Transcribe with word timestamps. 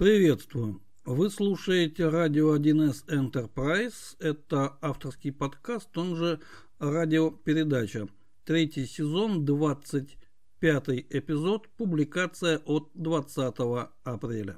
Приветствую! 0.00 0.80
Вы 1.04 1.28
слушаете 1.28 2.08
радио 2.08 2.56
1С 2.56 3.04
Enterprise. 3.08 4.16
Это 4.18 4.78
авторский 4.80 5.30
подкаст, 5.30 5.94
он 5.98 6.16
же 6.16 6.40
радиопередача. 6.78 8.08
Третий 8.46 8.86
сезон, 8.86 9.44
25 9.44 10.88
эпизод, 11.10 11.68
публикация 11.76 12.62
от 12.64 12.88
20 12.94 13.54
апреля. 14.02 14.56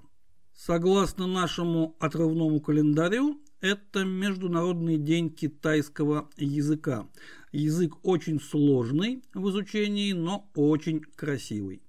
Согласно 0.54 1.26
нашему 1.26 1.96
отрывному 1.98 2.60
календарю, 2.60 3.42
это 3.60 4.04
Международный 4.04 4.96
день 4.96 5.28
китайского 5.28 6.30
языка. 6.36 7.08
Язык 7.50 7.94
очень 8.04 8.40
сложный 8.40 9.24
в 9.34 9.50
изучении, 9.50 10.12
но 10.12 10.48
очень 10.54 11.00
красивый. 11.00 11.82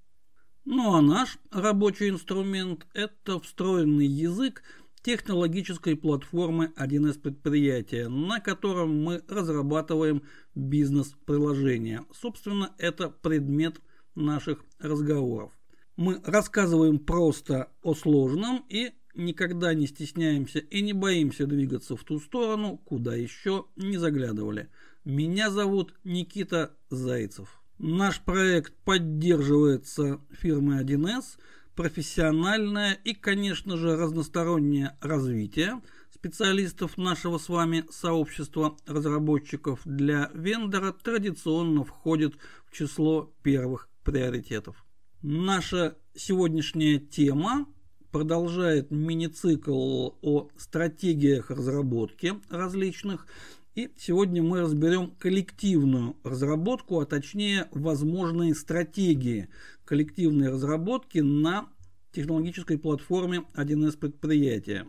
Ну 0.66 0.94
а 0.94 1.02
наш 1.02 1.40
рабочий 1.52 2.10
инструмент– 2.10 2.88
это 2.94 3.40
встроенный 3.40 4.08
язык 4.08 4.64
технологической 5.02 5.98
платформы 5.98 6.72
1С 6.78 7.20
предприятия, 7.20 8.08
на 8.08 8.40
котором 8.40 9.04
мы 9.04 9.22
разрабатываем 9.28 10.24
бизнес-приложения. 10.56 12.06
Собственно, 12.14 12.74
это 12.78 13.10
предмет 13.10 13.82
наших 14.16 14.64
разговоров. 14.80 15.52
Мы 15.98 16.22
рассказываем 16.24 16.98
просто 16.98 17.70
о 17.82 17.94
сложном 17.94 18.66
и 18.70 18.94
никогда 19.16 19.74
не 19.74 19.86
стесняемся 19.86 20.60
и 20.60 20.82
не 20.82 20.94
боимся 20.94 21.46
двигаться 21.46 21.98
в 21.98 22.04
ту 22.06 22.22
сторону, 22.22 22.78
куда 22.78 23.16
еще 23.16 23.66
не 23.76 23.98
заглядывали. 23.98 24.70
Меня 25.04 25.52
зовут 25.52 25.94
Никита 26.06 26.72
Зайцев. 26.90 27.63
Наш 27.86 28.22
проект 28.22 28.74
поддерживается 28.86 30.22
фирмой 30.32 30.86
1С, 30.86 31.38
профессиональное 31.76 32.94
и, 32.94 33.14
конечно 33.14 33.76
же, 33.76 33.98
разностороннее 33.98 34.96
развитие 35.02 35.82
специалистов 36.10 36.98
нашего 36.98 37.38
с 37.38 37.50
вами 37.50 37.84
сообщества 37.92 38.78
разработчиков 38.88 39.82
для 39.84 40.32
вендора 40.34 40.94
традиционно 40.94 41.84
входит 41.84 42.36
в 42.66 42.74
число 42.74 43.34
первых 43.44 43.90
приоритетов. 44.06 44.82
Наша 45.22 45.98
сегодняшняя 46.16 47.00
тема 47.00 47.66
продолжает 48.14 48.92
мини-цикл 48.92 50.12
о 50.22 50.48
стратегиях 50.56 51.50
разработки 51.50 52.36
различных 52.50 53.28
и 53.76 53.92
сегодня 53.98 54.44
мы 54.44 54.62
разберем 54.62 55.12
коллективную 55.18 56.16
разработку, 56.24 57.00
а 57.00 57.06
точнее 57.06 57.68
возможные 57.72 58.54
стратегии 58.54 59.50
коллективной 59.86 60.50
разработки 60.50 61.20
на 61.20 61.70
технологической 62.12 62.78
платформе 62.78 63.46
1С 63.56 63.98
предприятия. 63.98 64.88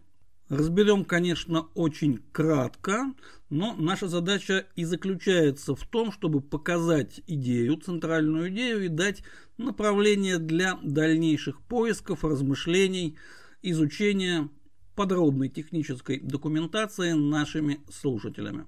Разберем, 0.51 1.07
конечно, 1.07 1.69
очень 1.75 2.19
кратко, 2.31 3.15
но 3.49 3.75
наша 3.75 4.09
задача 4.09 4.67
и 4.77 4.85
заключается 4.85 5.75
в 5.75 5.87
том, 5.87 6.13
чтобы 6.13 6.43
показать 6.43 7.23
идею, 7.27 7.79
центральную 7.79 8.51
идею 8.51 8.85
и 8.85 8.89
дать 8.89 9.23
направление 9.57 10.39
для 10.39 10.79
дальнейших 10.83 11.63
поисков, 11.63 12.25
размышлений, 12.25 13.17
изучения 13.63 14.51
подробной 14.95 15.49
технической 15.49 16.21
документации 16.21 17.13
нашими 17.13 17.81
слушателями. 17.91 18.67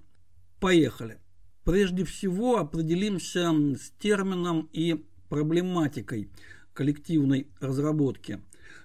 Поехали. 0.61 1.19
Прежде 1.65 2.05
всего 2.05 2.59
определимся 2.59 3.51
с 3.51 3.91
термином 3.99 4.69
и 4.73 5.05
проблематикой 5.29 6.31
коллективной 6.73 7.49
разработки. 7.61 8.41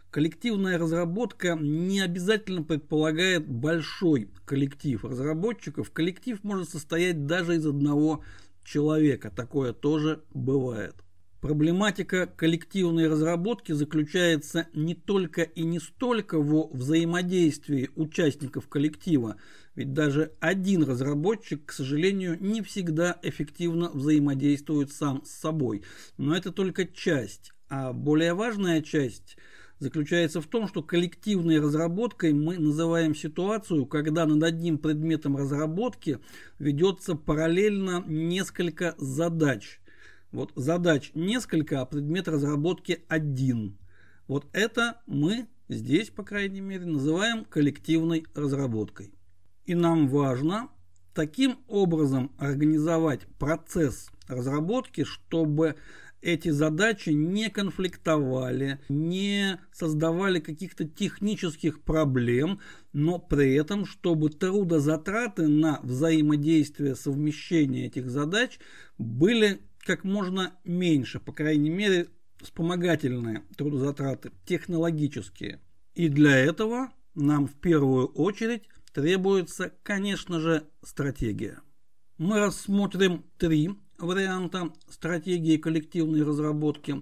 Коллективная 0.09 0.77
разработка 0.77 1.57
не 1.59 2.01
обязательно 2.01 2.63
предполагает 2.63 3.47
большой 3.47 4.29
коллектив 4.45 5.05
разработчиков. 5.05 5.91
Коллектив 5.91 6.43
может 6.43 6.69
состоять 6.69 7.25
даже 7.25 7.55
из 7.55 7.65
одного 7.65 8.23
человека. 8.65 9.31
Такое 9.33 9.71
тоже 9.71 10.23
бывает. 10.33 10.95
Проблематика 11.41 12.27
коллективной 12.27 13.07
разработки 13.07 13.71
заключается 13.71 14.67
не 14.75 14.93
только 14.93 15.41
и 15.41 15.63
не 15.63 15.79
столько 15.79 16.39
во 16.39 16.67
взаимодействии 16.67 17.89
участников 17.95 18.67
коллектива, 18.67 19.37
ведь 19.73 19.91
даже 19.91 20.33
один 20.39 20.83
разработчик, 20.83 21.65
к 21.65 21.71
сожалению, 21.71 22.37
не 22.39 22.61
всегда 22.61 23.17
эффективно 23.23 23.89
взаимодействует 23.89 24.91
сам 24.91 25.25
с 25.25 25.31
собой. 25.31 25.81
Но 26.19 26.35
это 26.35 26.51
только 26.51 26.85
часть. 26.85 27.53
А 27.69 27.91
более 27.91 28.35
важная 28.35 28.83
часть 28.83 29.35
заключается 29.79 30.41
в 30.41 30.45
том, 30.45 30.67
что 30.67 30.83
коллективной 30.83 31.59
разработкой 31.59 32.33
мы 32.33 32.59
называем 32.59 33.15
ситуацию, 33.15 33.87
когда 33.87 34.27
над 34.27 34.43
одним 34.43 34.77
предметом 34.77 35.37
разработки 35.37 36.19
ведется 36.59 37.15
параллельно 37.15 38.03
несколько 38.05 38.93
задач. 38.99 39.80
Вот 40.31 40.51
задач 40.55 41.11
несколько, 41.13 41.81
а 41.81 41.85
предмет 41.85 42.27
разработки 42.27 43.03
один. 43.07 43.77
Вот 44.27 44.47
это 44.53 45.01
мы 45.05 45.47
здесь, 45.67 46.09
по 46.09 46.23
крайней 46.23 46.61
мере, 46.61 46.85
называем 46.85 47.45
коллективной 47.45 48.25
разработкой. 48.33 49.13
И 49.65 49.75
нам 49.75 50.07
важно 50.07 50.69
таким 51.13 51.59
образом 51.67 52.31
организовать 52.37 53.21
процесс 53.37 54.09
разработки, 54.27 55.03
чтобы 55.03 55.75
эти 56.21 56.49
задачи 56.49 57.09
не 57.09 57.49
конфликтовали, 57.49 58.79
не 58.89 59.59
создавали 59.71 60.39
каких-то 60.39 60.87
технических 60.87 61.81
проблем, 61.81 62.59
но 62.93 63.17
при 63.17 63.55
этом, 63.55 63.85
чтобы 63.85 64.29
трудозатраты 64.29 65.47
на 65.47 65.79
взаимодействие, 65.81 66.95
совмещение 66.95 67.87
этих 67.87 68.09
задач 68.09 68.59
были 68.97 69.61
как 69.81 70.03
можно 70.03 70.53
меньше, 70.63 71.19
по 71.19 71.31
крайней 71.31 71.69
мере, 71.69 72.07
вспомогательные 72.39 73.43
трудозатраты, 73.55 74.31
технологические. 74.45 75.59
И 75.95 76.07
для 76.07 76.37
этого 76.37 76.91
нам 77.15 77.47
в 77.47 77.53
первую 77.53 78.07
очередь 78.07 78.63
требуется, 78.93 79.73
конечно 79.83 80.39
же, 80.39 80.67
стратегия. 80.83 81.59
Мы 82.17 82.39
рассмотрим 82.39 83.25
три 83.37 83.71
варианта 83.97 84.71
стратегии 84.89 85.57
коллективной 85.57 86.23
разработки. 86.23 87.01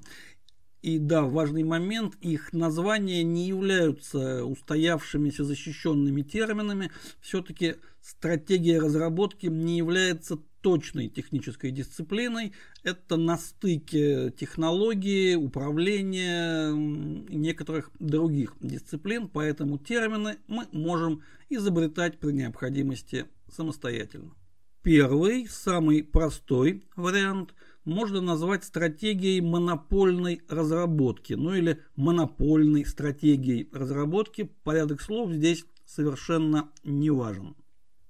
И 0.81 0.97
да, 0.97 1.23
важный 1.23 1.63
момент, 1.63 2.15
их 2.21 2.53
названия 2.53 3.23
не 3.23 3.47
являются 3.47 4.45
устоявшимися 4.45 5.43
защищенными 5.43 6.21
терминами. 6.21 6.91
Все-таки 7.19 7.75
стратегия 8.01 8.79
разработки 8.79 9.47
не 9.47 9.77
является 9.77 10.39
точной 10.61 11.09
технической 11.09 11.71
дисциплиной. 11.71 12.53
Это 12.83 13.17
на 13.17 13.37
стыке 13.37 14.31
технологии, 14.31 15.35
управления 15.35 16.71
некоторых 16.71 17.91
других 17.99 18.55
дисциплин, 18.59 19.27
поэтому 19.27 19.77
термины 19.77 20.37
мы 20.47 20.67
можем 20.71 21.23
изобретать 21.49 22.19
при 22.19 22.31
необходимости 22.31 23.25
самостоятельно. 23.49 24.33
Первый, 24.81 25.47
самый 25.47 26.03
простой 26.03 26.83
вариант 26.95 27.53
можно 27.83 28.21
назвать 28.21 28.63
стратегией 28.63 29.41
монопольной 29.41 30.41
разработки, 30.47 31.33
ну 31.33 31.53
или 31.53 31.81
монопольной 31.95 32.85
стратегией 32.85 33.67
разработки. 33.73 34.49
Порядок 34.63 35.01
слов 35.01 35.31
здесь 35.31 35.65
совершенно 35.85 36.69
не 36.83 37.09
важен. 37.09 37.55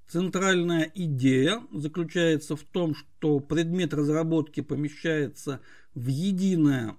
Центральная 0.10 0.92
идея 0.96 1.62
заключается 1.72 2.56
в 2.56 2.64
том, 2.64 2.96
что 2.96 3.40
предмет 3.40 3.94
разработки 3.94 4.62
помещается 4.62 5.62
в 5.94 6.08
единое 6.08 6.98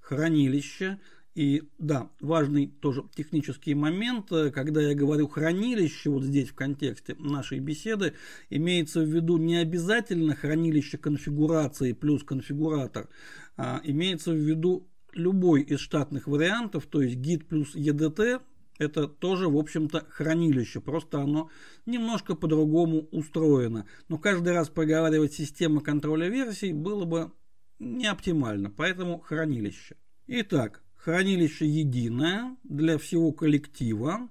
хранилище. 0.00 0.98
И 1.34 1.64
да, 1.78 2.08
важный 2.18 2.66
тоже 2.68 3.04
технический 3.14 3.74
момент, 3.74 4.30
когда 4.54 4.80
я 4.80 4.94
говорю 4.94 5.28
хранилище, 5.28 6.08
вот 6.08 6.24
здесь 6.24 6.48
в 6.48 6.54
контексте 6.54 7.14
нашей 7.18 7.58
беседы, 7.58 8.14
имеется 8.48 9.02
в 9.02 9.06
виду 9.06 9.36
не 9.36 9.56
обязательно 9.56 10.34
хранилище 10.34 10.96
конфигурации 10.96 11.92
плюс 11.92 12.24
конфигуратор, 12.24 13.10
а 13.58 13.82
имеется 13.84 14.32
в 14.32 14.36
виду 14.36 14.88
любой 15.12 15.60
из 15.60 15.80
штатных 15.80 16.26
вариантов, 16.26 16.86
то 16.86 17.02
есть 17.02 17.16
git 17.16 17.44
плюс 17.44 17.76
edt 17.76 18.40
это 18.78 19.08
тоже, 19.08 19.48
в 19.48 19.56
общем-то, 19.56 20.06
хранилище, 20.10 20.80
просто 20.80 21.20
оно 21.20 21.50
немножко 21.86 22.34
по-другому 22.34 23.08
устроено. 23.10 23.86
Но 24.08 24.18
каждый 24.18 24.52
раз 24.52 24.68
проговаривать 24.68 25.32
система 25.32 25.80
контроля 25.80 26.28
версий 26.28 26.72
было 26.72 27.04
бы 27.04 27.32
не 27.78 28.06
оптимально, 28.06 28.70
поэтому 28.70 29.20
хранилище. 29.20 29.96
Итак, 30.26 30.82
хранилище 30.96 31.66
единое 31.66 32.56
для 32.64 32.98
всего 32.98 33.32
коллектива, 33.32 34.28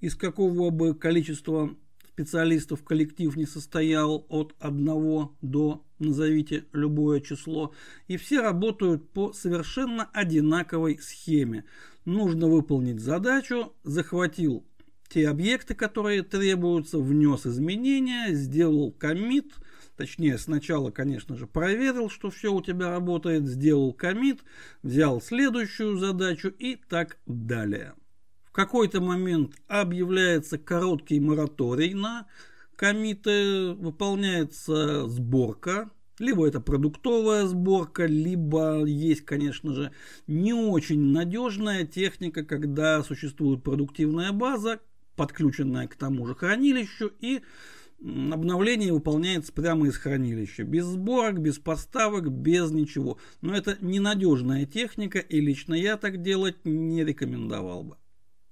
из 0.00 0.14
какого 0.16 0.70
бы 0.70 0.94
количества 0.94 1.76
специалистов 2.20 2.84
коллектив 2.84 3.34
не 3.34 3.46
состоял 3.46 4.26
от 4.28 4.54
1 4.60 5.28
до, 5.40 5.82
назовите 5.98 6.66
любое 6.74 7.20
число, 7.20 7.72
и 8.08 8.18
все 8.18 8.42
работают 8.42 9.08
по 9.10 9.32
совершенно 9.32 10.10
одинаковой 10.12 10.98
схеме. 10.98 11.64
Нужно 12.04 12.46
выполнить 12.48 13.00
задачу, 13.00 13.72
захватил 13.84 14.66
те 15.08 15.28
объекты, 15.28 15.74
которые 15.74 16.22
требуются, 16.22 16.98
внес 16.98 17.46
изменения, 17.46 18.34
сделал 18.34 18.92
комит, 18.92 19.54
точнее 19.96 20.36
сначала, 20.36 20.90
конечно 20.90 21.36
же, 21.36 21.46
проверил, 21.46 22.10
что 22.10 22.28
все 22.28 22.52
у 22.52 22.60
тебя 22.60 22.90
работает, 22.90 23.46
сделал 23.46 23.94
комит, 23.94 24.42
взял 24.82 25.22
следующую 25.22 25.96
задачу 25.96 26.48
и 26.48 26.76
так 26.76 27.16
далее. 27.26 27.94
В 28.50 28.52
какой-то 28.52 29.00
момент 29.00 29.54
объявляется 29.68 30.58
короткий 30.58 31.20
мораторий 31.20 31.94
на 31.94 32.26
комиты, 32.74 33.74
выполняется 33.74 35.06
сборка, 35.06 35.88
либо 36.18 36.48
это 36.48 36.60
продуктовая 36.60 37.46
сборка, 37.46 38.06
либо 38.06 38.84
есть, 38.84 39.24
конечно 39.24 39.72
же, 39.72 39.92
не 40.26 40.52
очень 40.52 41.12
надежная 41.12 41.86
техника, 41.86 42.44
когда 42.44 43.04
существует 43.04 43.62
продуктивная 43.62 44.32
база, 44.32 44.80
подключенная 45.14 45.86
к 45.86 45.94
тому 45.94 46.26
же 46.26 46.34
хранилищу, 46.34 47.12
и 47.20 47.42
обновление 48.00 48.92
выполняется 48.92 49.52
прямо 49.52 49.86
из 49.86 49.96
хранилища. 49.96 50.64
Без 50.64 50.86
сборок, 50.86 51.40
без 51.40 51.58
поставок, 51.58 52.32
без 52.32 52.72
ничего. 52.72 53.18
Но 53.42 53.54
это 53.54 53.78
ненадежная 53.80 54.66
техника, 54.66 55.20
и 55.20 55.40
лично 55.40 55.74
я 55.74 55.96
так 55.96 56.20
делать 56.20 56.56
не 56.64 57.04
рекомендовал 57.04 57.84
бы. 57.84 57.96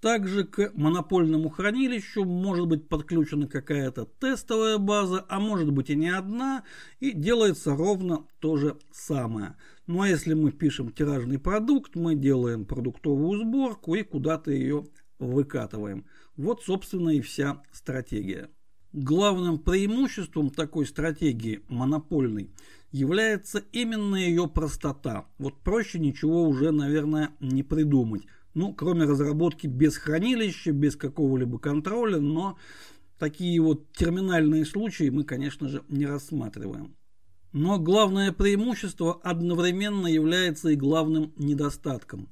Также 0.00 0.44
к 0.44 0.70
монопольному 0.74 1.48
хранилищу 1.48 2.24
может 2.24 2.68
быть 2.68 2.88
подключена 2.88 3.48
какая-то 3.48 4.04
тестовая 4.04 4.78
база, 4.78 5.26
а 5.28 5.40
может 5.40 5.72
быть 5.72 5.90
и 5.90 5.96
не 5.96 6.08
одна, 6.08 6.62
и 7.00 7.10
делается 7.10 7.74
ровно 7.74 8.24
то 8.38 8.56
же 8.56 8.76
самое. 8.92 9.56
Ну 9.88 10.02
а 10.02 10.08
если 10.08 10.34
мы 10.34 10.52
пишем 10.52 10.92
тиражный 10.92 11.40
продукт, 11.40 11.96
мы 11.96 12.14
делаем 12.14 12.64
продуктовую 12.64 13.40
сборку 13.40 13.96
и 13.96 14.04
куда-то 14.04 14.52
ее 14.52 14.86
выкатываем. 15.18 16.04
Вот, 16.36 16.62
собственно, 16.62 17.10
и 17.10 17.20
вся 17.20 17.62
стратегия. 17.72 18.50
Главным 18.92 19.58
преимуществом 19.58 20.50
такой 20.50 20.86
стратегии 20.86 21.62
монопольной 21.68 22.50
является 22.92 23.58
именно 23.72 24.16
ее 24.16 24.48
простота. 24.48 25.26
Вот 25.38 25.60
проще 25.60 25.98
ничего 25.98 26.44
уже, 26.44 26.70
наверное, 26.70 27.32
не 27.40 27.62
придумать. 27.62 28.22
Ну, 28.58 28.74
кроме 28.74 29.04
разработки 29.04 29.68
без 29.68 29.96
хранилища, 29.98 30.72
без 30.72 30.96
какого-либо 30.96 31.60
контроля, 31.60 32.18
но 32.18 32.58
такие 33.16 33.60
вот 33.60 33.92
терминальные 33.92 34.64
случаи 34.64 35.10
мы, 35.10 35.22
конечно 35.22 35.68
же, 35.68 35.84
не 35.88 36.06
рассматриваем. 36.06 36.96
Но 37.52 37.78
главное 37.78 38.32
преимущество 38.32 39.20
одновременно 39.22 40.08
является 40.08 40.70
и 40.70 40.74
главным 40.74 41.32
недостатком. 41.36 42.28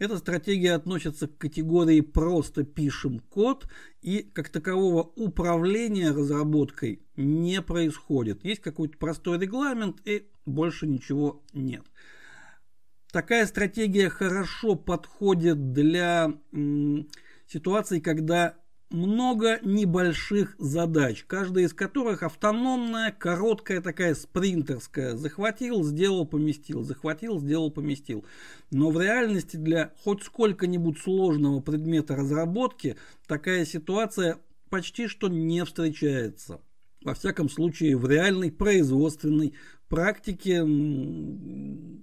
Эта 0.00 0.18
стратегия 0.18 0.72
относится 0.72 1.28
к 1.28 1.38
категории 1.38 2.00
«просто 2.00 2.64
пишем 2.64 3.20
код» 3.20 3.68
и 4.02 4.28
как 4.34 4.48
такового 4.48 5.12
управления 5.14 6.10
разработкой 6.10 7.02
не 7.14 7.62
происходит. 7.62 8.44
Есть 8.44 8.62
какой-то 8.62 8.98
простой 8.98 9.38
регламент 9.38 9.98
и 10.04 10.26
больше 10.44 10.88
ничего 10.88 11.40
нет. 11.52 11.84
Такая 13.12 13.46
стратегия 13.46 14.10
хорошо 14.10 14.74
подходит 14.74 15.72
для 15.72 16.32
м, 16.52 17.08
ситуаций, 17.46 18.00
когда 18.00 18.56
много 18.90 19.60
небольших 19.62 20.54
задач, 20.58 21.24
каждая 21.26 21.64
из 21.64 21.74
которых 21.74 22.22
автономная, 22.22 23.10
короткая 23.12 23.80
такая 23.80 24.14
спринтерская. 24.14 25.16
Захватил, 25.16 25.82
сделал, 25.84 26.26
поместил, 26.26 26.82
захватил, 26.82 27.38
сделал, 27.38 27.70
поместил. 27.70 28.24
Но 28.70 28.90
в 28.90 29.00
реальности 29.00 29.56
для 29.56 29.92
хоть 30.02 30.22
сколько-нибудь 30.22 30.98
сложного 30.98 31.60
предмета 31.60 32.16
разработки 32.16 32.96
такая 33.26 33.64
ситуация 33.64 34.38
почти 34.70 35.06
что 35.06 35.28
не 35.28 35.64
встречается. 35.64 36.60
Во 37.02 37.14
всяком 37.14 37.48
случае, 37.48 37.96
в 37.96 38.08
реальной 38.08 38.50
производственной 38.50 39.54
практике 39.88 40.62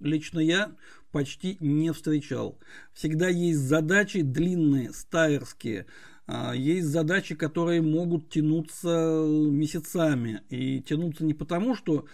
лично 0.02 0.40
я 0.40 0.76
почти 1.12 1.58
не 1.60 1.94
встречал. 1.94 2.60
Всегда 2.94 3.30
есть 3.30 3.60
задачи 3.60 4.22
длинные, 4.22 4.92
стайерские, 4.92 5.86
а, 6.28 6.54
есть 6.54 6.88
задачи, 6.88 7.36
которые 7.36 7.82
могут 7.82 8.30
тянуться 8.30 9.24
месяцами. 9.26 10.42
И 10.50 10.82
тянуться 10.82 11.24
не 11.24 11.34
потому, 11.34 11.76
что 11.76 12.06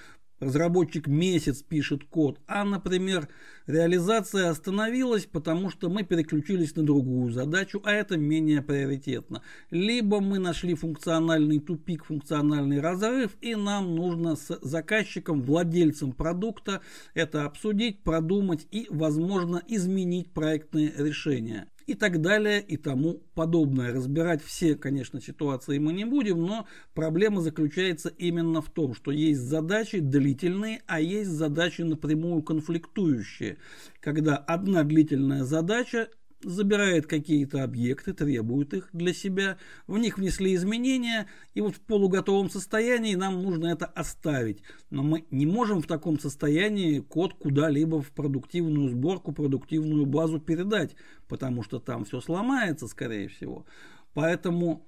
разработчик 0.41 1.07
месяц 1.07 1.61
пишет 1.61 2.03
код, 2.03 2.39
а, 2.47 2.65
например, 2.65 3.29
реализация 3.67 4.49
остановилась, 4.49 5.25
потому 5.25 5.69
что 5.69 5.89
мы 5.89 6.03
переключились 6.03 6.75
на 6.75 6.83
другую 6.83 7.31
задачу, 7.31 7.81
а 7.85 7.91
это 7.93 8.17
менее 8.17 8.61
приоритетно. 8.61 9.43
Либо 9.69 10.19
мы 10.19 10.39
нашли 10.39 10.73
функциональный 10.73 11.59
тупик, 11.59 12.05
функциональный 12.05 12.81
разрыв, 12.81 13.37
и 13.39 13.55
нам 13.55 13.95
нужно 13.95 14.35
с 14.35 14.59
заказчиком, 14.61 15.41
владельцем 15.41 16.11
продукта 16.11 16.81
это 17.13 17.45
обсудить, 17.45 18.03
продумать 18.03 18.67
и, 18.71 18.87
возможно, 18.89 19.61
изменить 19.67 20.33
проектные 20.33 20.91
решения 20.97 21.67
и 21.85 21.93
так 21.93 22.21
далее 22.21 22.61
и 22.61 22.77
тому 22.77 23.23
подобное. 23.33 23.93
Разбирать 23.93 24.43
все, 24.43 24.75
конечно, 24.75 25.21
ситуации 25.21 25.77
мы 25.77 25.93
не 25.93 26.05
будем, 26.05 26.41
но 26.41 26.67
проблема 26.93 27.41
заключается 27.41 28.09
именно 28.09 28.61
в 28.61 28.69
том, 28.69 28.93
что 28.93 29.11
есть 29.11 29.41
задачи 29.41 29.99
длительные, 29.99 30.81
а 30.87 30.99
есть 31.01 31.29
задачи 31.29 31.81
напрямую 31.81 32.43
конфликтующие, 32.43 33.57
когда 33.99 34.37
одна 34.37 34.83
длительная 34.83 35.43
задача 35.43 36.09
забирает 36.43 37.07
какие-то 37.07 37.63
объекты, 37.63 38.13
требует 38.13 38.73
их 38.73 38.89
для 38.93 39.13
себя, 39.13 39.57
в 39.87 39.97
них 39.97 40.17
внесли 40.17 40.55
изменения, 40.55 41.27
и 41.53 41.61
вот 41.61 41.75
в 41.75 41.79
полуготовом 41.81 42.49
состоянии 42.49 43.15
нам 43.15 43.41
нужно 43.41 43.67
это 43.67 43.85
оставить. 43.85 44.61
Но 44.89 45.03
мы 45.03 45.25
не 45.31 45.45
можем 45.45 45.81
в 45.81 45.87
таком 45.87 46.19
состоянии 46.19 46.99
код 46.99 47.33
куда-либо 47.35 48.01
в 48.01 48.11
продуктивную 48.11 48.89
сборку, 48.89 49.31
продуктивную 49.31 50.05
базу 50.05 50.39
передать, 50.39 50.95
потому 51.27 51.63
что 51.63 51.79
там 51.79 52.05
все 52.05 52.21
сломается, 52.21 52.87
скорее 52.87 53.27
всего. 53.27 53.65
Поэтому 54.13 54.85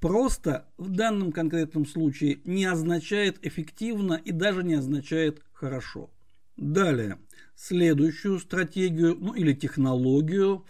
просто 0.00 0.66
в 0.78 0.88
данном 0.88 1.32
конкретном 1.32 1.86
случае 1.86 2.40
не 2.44 2.64
означает 2.64 3.44
эффективно 3.46 4.14
и 4.14 4.32
даже 4.32 4.62
не 4.62 4.74
означает 4.74 5.42
хорошо. 5.52 6.10
Далее, 6.56 7.18
следующую 7.54 8.38
стратегию, 8.38 9.16
ну 9.18 9.34
или 9.34 9.54
технологию 9.54 10.64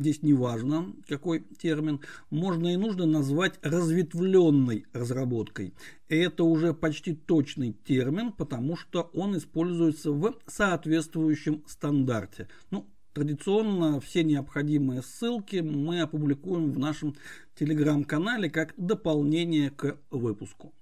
здесь 0.00 0.22
не 0.22 0.32
важно 0.32 0.92
какой 1.06 1.40
термин, 1.40 2.00
можно 2.30 2.72
и 2.72 2.76
нужно 2.76 3.06
назвать 3.06 3.58
разветвленной 3.62 4.86
разработкой. 4.92 5.74
И 6.08 6.16
это 6.16 6.44
уже 6.44 6.74
почти 6.74 7.14
точный 7.14 7.72
термин, 7.72 8.32
потому 8.32 8.76
что 8.76 9.10
он 9.14 9.36
используется 9.36 10.10
в 10.10 10.34
соответствующем 10.46 11.62
стандарте. 11.66 12.48
Ну, 12.70 12.86
Традиционно 13.12 14.00
все 14.00 14.22
необходимые 14.22 15.02
ссылки 15.02 15.56
мы 15.56 16.00
опубликуем 16.00 16.70
в 16.70 16.78
нашем 16.78 17.16
телеграм-канале 17.56 18.48
как 18.48 18.72
дополнение 18.76 19.70
к 19.70 19.98
выпуску. 20.12 20.72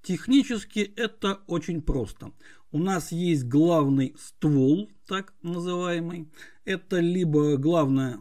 Технически 0.00 0.92
это 0.96 1.40
очень 1.48 1.82
просто. 1.82 2.30
У 2.70 2.78
нас 2.78 3.10
есть 3.10 3.44
главный 3.44 4.14
ствол, 4.18 4.88
так 5.08 5.34
называемый. 5.42 6.28
Это 6.64 7.00
либо 7.00 7.56
главная 7.56 8.20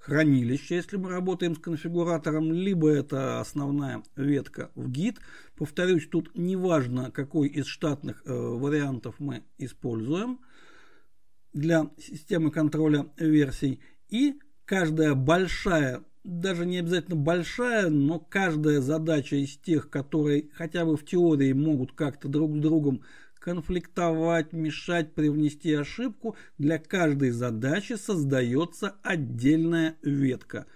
хранилище, 0.00 0.76
если 0.76 0.96
мы 0.96 1.10
работаем 1.10 1.54
с 1.54 1.58
конфигуратором, 1.58 2.52
либо 2.52 2.88
это 2.88 3.40
основная 3.40 4.02
ветка 4.16 4.70
в 4.74 4.90
гид. 4.90 5.18
Повторюсь, 5.56 6.08
тут 6.08 6.36
не 6.36 6.56
важно, 6.56 7.10
какой 7.10 7.48
из 7.48 7.66
штатных 7.66 8.22
э, 8.24 8.32
вариантов 8.32 9.16
мы 9.18 9.44
используем 9.58 10.40
для 11.52 11.90
системы 11.98 12.50
контроля 12.50 13.06
версий. 13.18 13.80
И 14.08 14.40
каждая 14.64 15.14
большая, 15.14 16.02
даже 16.24 16.64
не 16.64 16.78
обязательно 16.78 17.16
большая, 17.16 17.90
но 17.90 18.18
каждая 18.18 18.80
задача 18.80 19.36
из 19.36 19.58
тех, 19.58 19.90
которые 19.90 20.48
хотя 20.54 20.86
бы 20.86 20.96
в 20.96 21.04
теории 21.04 21.52
могут 21.52 21.92
как-то 21.92 22.28
друг 22.28 22.56
с 22.56 22.60
другом 22.60 23.02
конфликтовать, 23.40 24.52
мешать, 24.52 25.14
привнести 25.14 25.72
ошибку, 25.72 26.36
для 26.58 26.78
каждой 26.78 27.30
задачи 27.30 27.94
создается 27.94 28.96
отдельная 29.02 29.96
ветка. 30.02 30.66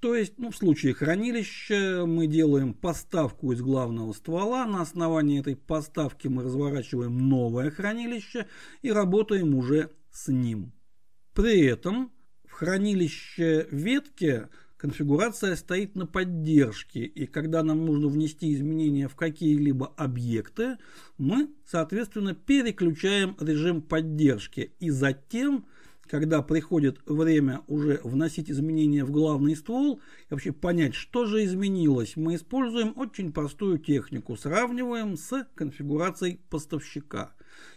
То 0.00 0.14
есть, 0.14 0.38
ну, 0.38 0.50
в 0.50 0.56
случае 0.56 0.94
хранилища 0.94 2.04
мы 2.06 2.26
делаем 2.26 2.72
поставку 2.72 3.52
из 3.52 3.60
главного 3.60 4.14
ствола, 4.14 4.64
на 4.64 4.80
основании 4.80 5.40
этой 5.40 5.56
поставки 5.56 6.26
мы 6.26 6.42
разворачиваем 6.42 7.28
новое 7.28 7.70
хранилище 7.70 8.46
и 8.80 8.90
работаем 8.90 9.54
уже 9.54 9.90
с 10.10 10.28
ним. 10.28 10.72
При 11.34 11.66
этом 11.66 12.12
в 12.46 12.52
хранилище 12.52 13.68
ветки 13.70 14.48
конфигурация 14.80 15.56
стоит 15.56 15.94
на 15.94 16.06
поддержке, 16.06 17.00
и 17.00 17.26
когда 17.26 17.62
нам 17.62 17.84
нужно 17.84 18.08
внести 18.08 18.54
изменения 18.54 19.08
в 19.08 19.14
какие-либо 19.14 19.92
объекты, 19.96 20.78
мы, 21.18 21.50
соответственно, 21.66 22.34
переключаем 22.34 23.36
режим 23.38 23.82
поддержки, 23.82 24.72
и 24.80 24.90
затем 24.90 25.66
когда 26.08 26.42
приходит 26.42 26.98
время 27.06 27.62
уже 27.68 28.00
вносить 28.02 28.50
изменения 28.50 29.04
в 29.04 29.12
главный 29.12 29.54
ствол, 29.54 30.00
и 30.28 30.32
вообще 30.34 30.50
понять, 30.50 30.96
что 30.96 31.24
же 31.24 31.44
изменилось, 31.44 32.16
мы 32.16 32.34
используем 32.34 32.94
очень 32.96 33.32
простую 33.32 33.78
технику, 33.78 34.36
сравниваем 34.36 35.16
с 35.16 35.46
конфигурацией 35.54 36.40
поставщика. 36.50 37.32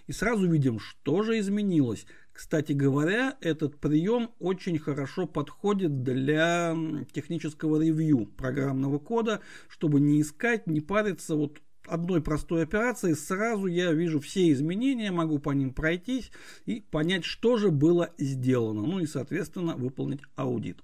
И 0.07 0.11
сразу 0.11 0.49
видим, 0.49 0.79
что 0.79 1.23
же 1.23 1.39
изменилось. 1.39 2.05
Кстати 2.33 2.71
говоря, 2.71 3.37
этот 3.41 3.79
прием 3.79 4.31
очень 4.39 4.79
хорошо 4.79 5.27
подходит 5.27 6.01
для 6.03 6.75
технического 7.13 7.81
ревью 7.81 8.25
программного 8.25 8.97
кода, 8.97 9.41
чтобы 9.67 9.99
не 9.99 10.19
искать, 10.21 10.65
не 10.65 10.81
париться. 10.81 11.35
Вот 11.35 11.61
одной 11.87 12.21
простой 12.21 12.63
операции 12.63 13.13
сразу 13.13 13.67
я 13.67 13.93
вижу 13.93 14.19
все 14.19 14.51
изменения, 14.51 15.11
могу 15.11 15.39
по 15.39 15.51
ним 15.51 15.73
пройтись 15.73 16.31
и 16.65 16.81
понять, 16.81 17.23
что 17.23 17.57
же 17.57 17.69
было 17.69 18.11
сделано. 18.17 18.81
Ну 18.81 18.99
и, 18.99 19.05
соответственно, 19.05 19.75
выполнить 19.75 20.21
аудит. 20.35 20.79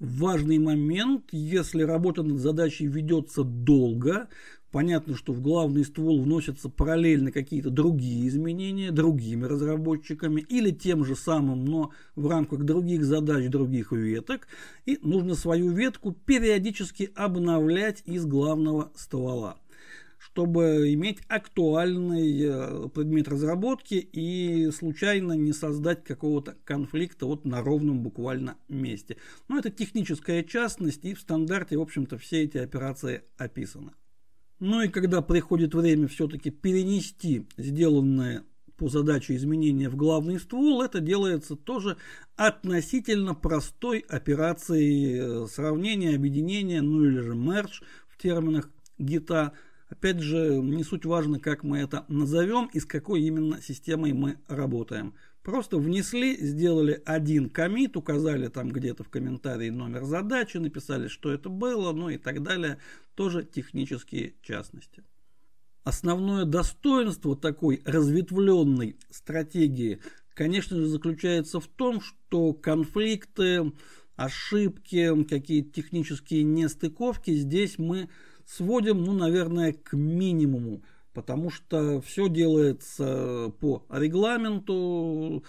Важный 0.00 0.58
момент, 0.58 1.24
если 1.32 1.82
работа 1.82 2.22
над 2.22 2.38
задачей 2.38 2.86
ведется 2.86 3.42
долго, 3.42 4.28
понятно, 4.70 5.16
что 5.16 5.32
в 5.32 5.40
главный 5.40 5.84
ствол 5.84 6.22
вносятся 6.22 6.68
параллельно 6.68 7.32
какие-то 7.32 7.70
другие 7.70 8.28
изменения 8.28 8.92
другими 8.92 9.44
разработчиками 9.44 10.40
или 10.40 10.70
тем 10.70 11.04
же 11.04 11.16
самым, 11.16 11.64
но 11.64 11.90
в 12.14 12.28
рамках 12.28 12.62
других 12.62 13.04
задач, 13.04 13.48
других 13.48 13.90
веток, 13.90 14.46
и 14.86 15.00
нужно 15.02 15.34
свою 15.34 15.72
ветку 15.72 16.12
периодически 16.12 17.10
обновлять 17.16 18.04
из 18.06 18.24
главного 18.24 18.92
ствола 18.94 19.58
чтобы 20.32 20.92
иметь 20.92 21.20
актуальный 21.28 22.40
э, 22.42 22.88
предмет 22.90 23.28
разработки 23.28 23.94
и 23.94 24.70
случайно 24.70 25.32
не 25.32 25.52
создать 25.52 26.04
какого-то 26.04 26.56
конфликта 26.64 27.26
вот 27.26 27.44
на 27.44 27.62
ровном 27.62 28.02
буквально 28.02 28.56
месте. 28.68 29.16
Но 29.48 29.58
это 29.58 29.70
техническая 29.70 30.42
частность, 30.42 31.04
и 31.04 31.14
в 31.14 31.20
стандарте, 31.20 31.78
в 31.78 31.80
общем-то, 31.80 32.18
все 32.18 32.42
эти 32.42 32.58
операции 32.58 33.22
описаны. 33.36 33.92
Ну 34.60 34.82
и 34.82 34.88
когда 34.88 35.22
приходит 35.22 35.74
время 35.74 36.08
все-таки 36.08 36.50
перенести 36.50 37.46
сделанное 37.56 38.44
по 38.76 38.88
задаче 38.88 39.34
изменения 39.34 39.88
в 39.88 39.96
главный 39.96 40.38
ствол, 40.38 40.82
это 40.82 41.00
делается 41.00 41.56
тоже 41.56 41.96
относительно 42.36 43.34
простой 43.34 44.04
операцией 44.08 45.18
э, 45.18 45.46
сравнения, 45.46 46.14
объединения, 46.14 46.82
ну 46.82 47.04
или 47.04 47.20
же 47.20 47.32
merge 47.32 47.82
в 48.08 48.18
терминах 48.18 48.70
гита– 48.98 49.52
Опять 49.88 50.20
же, 50.20 50.58
не 50.58 50.84
суть 50.84 51.06
важно, 51.06 51.40
как 51.40 51.62
мы 51.62 51.78
это 51.78 52.04
назовем 52.08 52.66
и 52.72 52.78
с 52.78 52.84
какой 52.84 53.22
именно 53.22 53.62
системой 53.62 54.12
мы 54.12 54.38
работаем. 54.46 55.14
Просто 55.42 55.78
внесли, 55.78 56.36
сделали 56.36 57.00
один 57.06 57.48
комит, 57.48 57.96
указали 57.96 58.48
там 58.48 58.68
где-то 58.68 59.02
в 59.02 59.08
комментарии 59.08 59.70
номер 59.70 60.04
задачи, 60.04 60.58
написали, 60.58 61.08
что 61.08 61.32
это 61.32 61.48
было, 61.48 61.92
ну 61.92 62.10
и 62.10 62.18
так 62.18 62.42
далее. 62.42 62.78
Тоже 63.14 63.44
технические 63.44 64.34
частности. 64.42 65.04
Основное 65.84 66.44
достоинство 66.44 67.34
такой 67.34 67.80
разветвленной 67.86 68.98
стратегии, 69.10 70.00
конечно 70.34 70.76
же, 70.76 70.86
заключается 70.86 71.60
в 71.60 71.66
том, 71.66 72.02
что 72.02 72.52
конфликты, 72.52 73.72
ошибки, 74.16 75.24
какие-то 75.24 75.70
технические 75.70 76.42
нестыковки 76.42 77.30
здесь 77.30 77.78
мы 77.78 78.10
сводим, 78.48 79.04
ну, 79.04 79.12
наверное, 79.12 79.72
к 79.72 79.94
минимуму, 79.94 80.82
потому 81.12 81.50
что 81.50 82.00
все 82.00 82.28
делается 82.28 83.52
по 83.60 83.84
регламенту, 83.90 85.44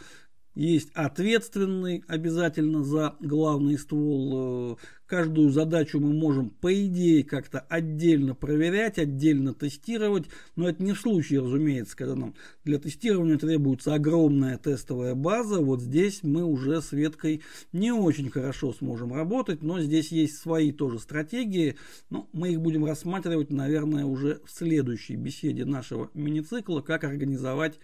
есть 0.60 0.90
ответственный 0.94 2.04
обязательно 2.08 2.84
за 2.84 3.16
главный 3.22 3.78
ствол. 3.78 4.74
Э, 4.74 4.76
каждую 5.06 5.52
задачу 5.52 6.02
мы 6.02 6.12
можем, 6.12 6.50
по 6.50 6.74
идее, 6.86 7.24
как-то 7.24 7.62
отдельно 7.62 8.36
проверять, 8.36 8.98
отдельно 8.98 9.54
тестировать. 9.54 10.26
Но 10.58 10.68
это 10.68 10.84
не 10.84 10.92
в 10.92 11.00
случае, 11.00 11.40
разумеется, 11.40 11.96
когда 11.96 12.16
нам 12.16 12.36
для 12.66 12.78
тестирования 12.78 13.38
требуется 13.38 13.94
огромная 13.94 14.58
тестовая 14.58 15.16
база. 15.16 15.62
Вот 15.62 15.82
здесь 15.82 16.24
мы 16.24 16.44
уже 16.44 16.82
с 16.82 16.92
веткой 16.92 17.42
не 17.72 17.94
очень 17.94 18.30
хорошо 18.30 18.74
сможем 18.74 19.14
работать, 19.14 19.64
но 19.64 19.80
здесь 19.80 20.12
есть 20.12 20.40
свои 20.40 20.74
тоже 20.74 21.00
стратегии. 21.00 21.78
Но 22.10 22.28
мы 22.34 22.50
их 22.50 22.60
будем 22.60 22.84
рассматривать, 22.84 23.50
наверное, 23.50 24.04
уже 24.04 24.42
в 24.46 24.52
следующей 24.52 25.16
беседе 25.16 25.64
нашего 25.64 26.12
мини-цикла, 26.14 26.82
как 26.82 27.06
организовать 27.06 27.80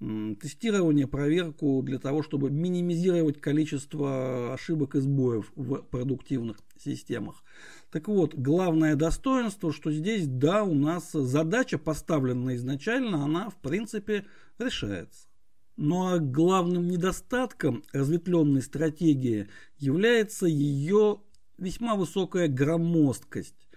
тестирование, 0.00 1.06
проверку 1.06 1.82
для 1.82 1.98
того, 1.98 2.22
чтобы 2.22 2.50
минимизировать 2.50 3.40
количество 3.40 4.54
ошибок 4.54 4.94
и 4.94 5.00
сбоев 5.00 5.52
в 5.56 5.82
продуктивных 5.82 6.58
системах. 6.78 7.44
Так 7.90 8.08
вот, 8.08 8.34
главное 8.34 8.96
достоинство, 8.96 9.72
что 9.72 9.92
здесь, 9.92 10.26
да, 10.26 10.64
у 10.64 10.74
нас 10.74 11.12
задача 11.12 11.76
поставленная 11.78 12.56
изначально, 12.56 13.24
она 13.24 13.50
в 13.50 13.56
принципе 13.56 14.24
решается. 14.58 15.28
Ну 15.76 16.14
а 16.14 16.18
главным 16.18 16.88
недостатком 16.88 17.82
разветвленной 17.92 18.62
стратегии 18.62 19.48
является 19.78 20.46
ее 20.46 21.20
весьма 21.58 21.94
высокая 21.94 22.48
громоздкость 22.48 23.68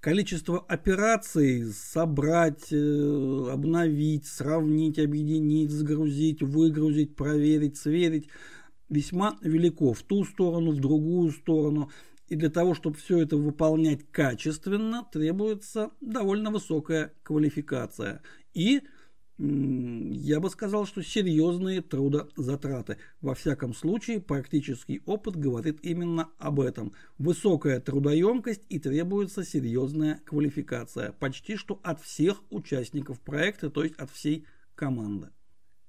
количество 0.00 0.60
операций 0.60 1.64
собрать, 1.72 2.72
э, 2.72 3.48
обновить, 3.50 4.26
сравнить, 4.26 4.98
объединить, 4.98 5.70
загрузить, 5.70 6.42
выгрузить, 6.42 7.16
проверить, 7.16 7.76
сверить 7.76 8.28
весьма 8.88 9.36
велико 9.42 9.92
в 9.92 10.02
ту 10.02 10.24
сторону, 10.24 10.72
в 10.72 10.80
другую 10.80 11.32
сторону. 11.32 11.90
И 12.28 12.34
для 12.34 12.50
того, 12.50 12.74
чтобы 12.74 12.96
все 12.96 13.18
это 13.18 13.36
выполнять 13.36 14.00
качественно, 14.10 15.06
требуется 15.12 15.90
довольно 16.00 16.50
высокая 16.50 17.12
квалификация. 17.22 18.20
И 18.52 18.82
я 19.38 20.40
бы 20.40 20.48
сказал, 20.48 20.86
что 20.86 21.02
серьезные 21.02 21.82
трудозатраты. 21.82 22.96
Во 23.20 23.34
всяком 23.34 23.74
случае, 23.74 24.20
практический 24.20 25.02
опыт 25.04 25.36
говорит 25.36 25.78
именно 25.82 26.30
об 26.38 26.58
этом. 26.58 26.94
Высокая 27.18 27.80
трудоемкость 27.80 28.62
и 28.70 28.78
требуется 28.78 29.44
серьезная 29.44 30.22
квалификация. 30.24 31.12
Почти 31.12 31.56
что 31.56 31.78
от 31.82 32.00
всех 32.00 32.42
участников 32.48 33.20
проекта, 33.20 33.68
то 33.68 33.84
есть 33.84 33.96
от 33.96 34.10
всей 34.10 34.46
команды. 34.74 35.28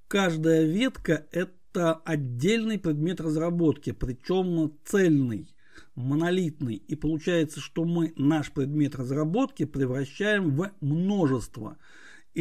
Каждая 0.09 0.65
ветка– 0.65 1.25
это 1.31 1.93
отдельный 1.93 2.77
предмет 2.77 3.21
разработки, 3.21 3.93
причем 3.93 4.73
цельный 4.83 5.55
монолитный. 5.95 6.75
И 6.75 6.95
получается, 6.95 7.61
что 7.61 7.85
мы 7.85 8.11
наш 8.17 8.51
предмет 8.51 8.95
разработки 8.95 9.63
превращаем 9.63 10.53
в 10.53 10.73
множество– 10.81 11.77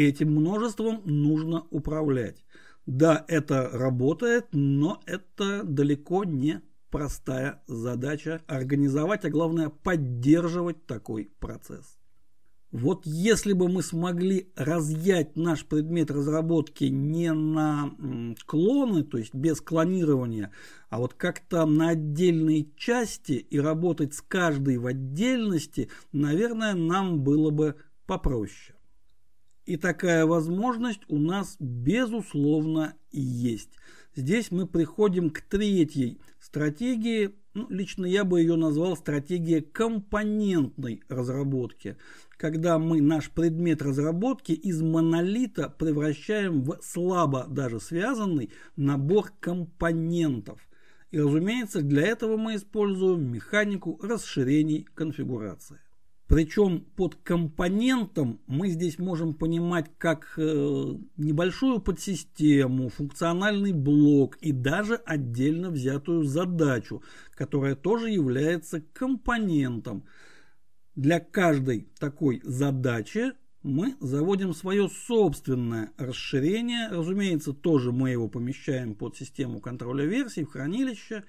этим 0.04 0.32
множеством 0.32 1.02
нужно 1.04 1.66
управлять. 1.70 2.44
Да, 2.86 3.24
это 3.28 3.68
работает, 3.72 4.46
но 4.52 5.00
это 5.06 5.62
далеко 5.64 6.24
не 6.24 6.62
простая 6.90 7.62
задача 7.66 8.42
организовать, 8.46 9.24
а 9.24 9.30
главное 9.30 9.70
поддерживать 9.70 10.86
такой 10.86 11.30
процесс. 11.40 11.98
Вот 12.72 13.06
если 13.06 13.52
бы 13.54 13.68
мы 13.68 13.82
смогли 13.82 14.52
разъять 14.54 15.36
наш 15.36 15.64
предмет 15.64 16.10
разработки 16.10 16.84
не 16.84 17.32
на 17.32 17.96
клоны, 18.44 19.02
то 19.02 19.18
есть 19.18 19.34
без 19.34 19.60
клонирования, 19.60 20.52
а 20.90 20.98
вот 20.98 21.14
как-то 21.14 21.64
на 21.64 21.90
отдельные 21.90 22.66
части 22.76 23.32
и 23.32 23.58
работать 23.58 24.14
с 24.14 24.20
каждой 24.20 24.78
в 24.78 24.86
отдельности, 24.86 25.88
наверное, 26.12 26.74
нам 26.74 27.22
было 27.22 27.50
бы 27.50 27.76
попроще. 28.06 28.75
И 29.66 29.76
такая 29.76 30.26
возможность 30.26 31.02
у 31.08 31.18
нас 31.18 31.56
безусловно 31.58 32.94
есть. 33.10 33.70
Здесь 34.14 34.52
мы 34.52 34.66
приходим 34.66 35.28
к 35.28 35.40
третьей 35.40 36.20
стратегии. 36.38 37.34
Ну, 37.52 37.66
лично 37.68 38.06
я 38.06 38.24
бы 38.24 38.40
ее 38.40 38.54
назвал 38.54 38.96
стратегия 38.96 39.60
компонентной 39.60 41.02
разработки. 41.08 41.96
Когда 42.38 42.78
мы 42.78 43.00
наш 43.00 43.30
предмет 43.30 43.82
разработки 43.82 44.52
из 44.52 44.80
монолита 44.82 45.68
превращаем 45.68 46.62
в 46.62 46.78
слабо 46.82 47.46
даже 47.48 47.80
связанный 47.80 48.52
набор 48.76 49.32
компонентов. 49.40 50.60
И 51.10 51.18
разумеется, 51.18 51.82
для 51.82 52.06
этого 52.06 52.36
мы 52.36 52.54
используем 52.54 53.32
механику 53.32 53.98
расширений 54.00 54.86
конфигурации. 54.94 55.80
Причем 56.28 56.80
под 56.96 57.14
компонентом 57.14 58.40
мы 58.48 58.68
здесь 58.68 58.98
можем 58.98 59.32
понимать 59.32 59.86
как 59.96 60.34
э, 60.36 60.94
небольшую 61.16 61.80
подсистему, 61.80 62.88
функциональный 62.88 63.72
блок 63.72 64.36
и 64.38 64.50
даже 64.50 64.96
отдельно 64.96 65.70
взятую 65.70 66.24
задачу, 66.24 67.02
которая 67.30 67.76
тоже 67.76 68.10
является 68.10 68.80
компонентом. 68.92 70.04
Для 70.96 71.20
каждой 71.20 71.86
такой 72.00 72.40
задачи 72.42 73.32
мы 73.62 73.94
заводим 74.00 74.52
свое 74.52 74.88
собственное 74.88 75.92
расширение. 75.96 76.88
Разумеется, 76.88 77.52
тоже 77.52 77.92
мы 77.92 78.10
его 78.10 78.28
помещаем 78.28 78.96
под 78.96 79.16
систему 79.16 79.60
контроля 79.60 80.04
версий 80.04 80.42
в 80.42 80.50
хранилище 80.50 81.22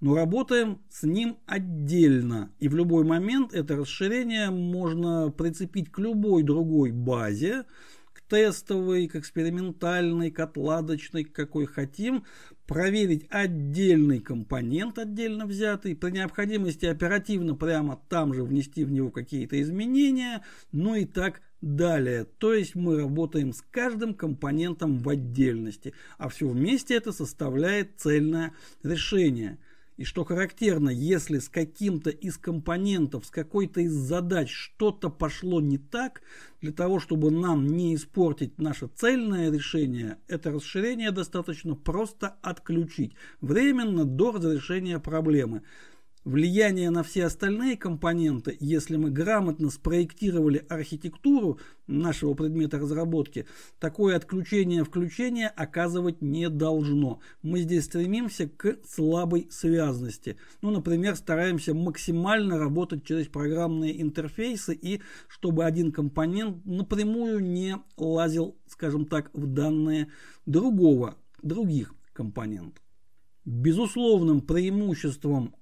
но 0.00 0.14
работаем 0.14 0.80
с 0.90 1.04
ним 1.04 1.38
отдельно. 1.46 2.52
И 2.58 2.68
в 2.68 2.74
любой 2.74 3.04
момент 3.04 3.54
это 3.54 3.76
расширение 3.76 4.50
можно 4.50 5.30
прицепить 5.30 5.90
к 5.90 5.98
любой 5.98 6.42
другой 6.42 6.90
базе, 6.90 7.64
к 8.12 8.20
тестовой, 8.22 9.08
к 9.08 9.16
экспериментальной, 9.16 10.30
к 10.30 10.40
отладочной, 10.40 11.24
к 11.24 11.32
какой 11.32 11.66
хотим, 11.66 12.24
проверить 12.66 13.26
отдельный 13.30 14.20
компонент, 14.20 14.98
отдельно 14.98 15.46
взятый, 15.46 15.94
при 15.94 16.10
необходимости 16.10 16.86
оперативно 16.86 17.54
прямо 17.54 18.00
там 18.08 18.34
же 18.34 18.42
внести 18.42 18.84
в 18.84 18.90
него 18.90 19.10
какие-то 19.10 19.60
изменения, 19.60 20.42
ну 20.72 20.94
и 20.94 21.04
так 21.04 21.40
далее. 21.60 22.24
То 22.24 22.52
есть 22.52 22.74
мы 22.74 22.98
работаем 22.98 23.52
с 23.52 23.62
каждым 23.70 24.14
компонентом 24.14 24.98
в 24.98 25.08
отдельности, 25.08 25.94
а 26.18 26.28
все 26.28 26.48
вместе 26.48 26.94
это 26.94 27.12
составляет 27.12 27.98
цельное 27.98 28.52
решение. 28.82 29.58
И 29.96 30.04
что 30.04 30.24
характерно, 30.24 30.90
если 30.90 31.38
с 31.38 31.48
каким-то 31.48 32.10
из 32.10 32.36
компонентов, 32.36 33.24
с 33.24 33.30
какой-то 33.30 33.80
из 33.80 33.92
задач 33.92 34.50
что-то 34.50 35.08
пошло 35.08 35.60
не 35.60 35.78
так, 35.78 36.20
для 36.60 36.72
того, 36.72 37.00
чтобы 37.00 37.30
нам 37.30 37.66
не 37.66 37.94
испортить 37.94 38.58
наше 38.58 38.88
цельное 38.94 39.50
решение, 39.50 40.18
это 40.28 40.50
расширение 40.50 41.12
достаточно 41.12 41.74
просто 41.74 42.36
отключить. 42.42 43.14
Временно 43.40 44.04
до 44.04 44.32
разрешения 44.32 44.98
проблемы 44.98 45.62
влияние 46.26 46.90
на 46.90 47.04
все 47.04 47.24
остальные 47.24 47.76
компоненты, 47.76 48.56
если 48.58 48.96
мы 48.96 49.10
грамотно 49.10 49.70
спроектировали 49.70 50.66
архитектуру 50.68 51.60
нашего 51.86 52.34
предмета 52.34 52.78
разработки, 52.78 53.46
такое 53.78 54.16
отключение-включение 54.16 55.46
оказывать 55.46 56.20
не 56.20 56.50
должно. 56.50 57.20
Мы 57.42 57.60
здесь 57.60 57.84
стремимся 57.84 58.48
к 58.48 58.76
слабой 58.84 59.46
связности. 59.50 60.36
Ну, 60.62 60.72
например, 60.72 61.14
стараемся 61.14 61.74
максимально 61.74 62.58
работать 62.58 63.04
через 63.04 63.28
программные 63.28 64.02
интерфейсы 64.02 64.74
и 64.74 65.00
чтобы 65.28 65.64
один 65.64 65.92
компонент 65.92 66.66
напрямую 66.66 67.38
не 67.38 67.76
лазил, 67.96 68.58
скажем 68.66 69.06
так, 69.06 69.30
в 69.32 69.46
данные 69.46 70.08
другого, 70.44 71.14
других 71.40 71.94
компонентов. 72.12 72.82
Безусловным 73.44 74.40
преимуществом 74.40 75.54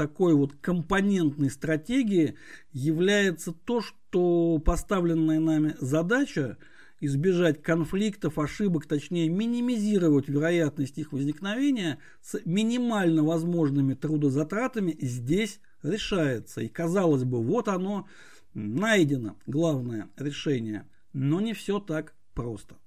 такой 0.00 0.32
вот 0.34 0.54
компонентной 0.62 1.50
стратегии 1.50 2.34
является 2.72 3.52
то, 3.52 3.82
что 3.82 4.58
поставленная 4.64 5.40
нами 5.40 5.76
задача 5.78 6.56
избежать 7.00 7.60
конфликтов, 7.60 8.38
ошибок, 8.38 8.86
точнее 8.86 9.28
минимизировать 9.28 10.26
вероятность 10.26 10.96
их 10.96 11.12
возникновения 11.12 11.98
с 12.22 12.40
минимально 12.46 13.24
возможными 13.24 13.92
трудозатратами 13.92 14.96
здесь 15.02 15.60
решается. 15.82 16.62
И 16.62 16.68
казалось 16.68 17.24
бы, 17.24 17.42
вот 17.42 17.68
оно 17.68 18.08
найдено, 18.54 19.36
главное 19.46 20.08
решение. 20.16 20.88
Но 21.12 21.42
не 21.42 21.52
все 21.52 21.78
так 21.78 22.14
просто. 22.32 22.78